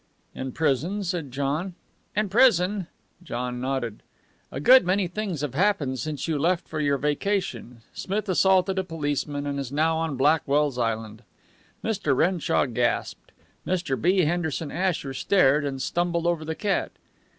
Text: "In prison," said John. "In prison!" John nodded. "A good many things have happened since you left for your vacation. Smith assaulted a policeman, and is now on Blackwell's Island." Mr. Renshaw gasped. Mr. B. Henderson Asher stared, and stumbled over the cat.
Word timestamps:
"In 0.33 0.51
prison," 0.51 1.03
said 1.03 1.29
John. 1.31 1.75
"In 2.15 2.27
prison!" 2.29 2.87
John 3.21 3.61
nodded. 3.61 4.01
"A 4.51 4.59
good 4.59 4.83
many 4.83 5.07
things 5.07 5.41
have 5.41 5.53
happened 5.53 5.99
since 5.99 6.27
you 6.27 6.39
left 6.39 6.67
for 6.67 6.79
your 6.79 6.97
vacation. 6.97 7.81
Smith 7.93 8.27
assaulted 8.27 8.79
a 8.79 8.83
policeman, 8.83 9.45
and 9.45 9.59
is 9.59 9.71
now 9.71 9.97
on 9.97 10.17
Blackwell's 10.17 10.79
Island." 10.79 11.21
Mr. 11.83 12.15
Renshaw 12.17 12.65
gasped. 12.65 13.31
Mr. 13.63 13.95
B. 14.01 14.21
Henderson 14.21 14.71
Asher 14.71 15.13
stared, 15.13 15.63
and 15.63 15.79
stumbled 15.79 16.25
over 16.25 16.43
the 16.43 16.55
cat. 16.55 16.93